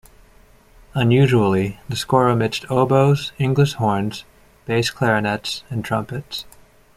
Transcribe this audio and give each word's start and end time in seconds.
Unusually, 0.95 1.79
the 1.87 1.95
score 1.95 2.27
omits 2.27 2.65
oboes, 2.71 3.33
English 3.37 3.73
horns, 3.73 4.23
bass 4.65 4.89
clarinets, 4.89 5.63
and 5.69 5.85
trumpets. 5.85 6.45